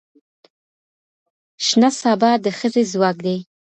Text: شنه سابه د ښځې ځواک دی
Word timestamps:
شنه 1.65 1.89
سابه 1.99 2.31
د 2.43 2.45
ښځې 2.57 2.83
ځواک 2.91 3.17
دی 3.25 3.37